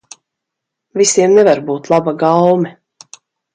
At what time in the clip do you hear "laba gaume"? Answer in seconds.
1.95-2.75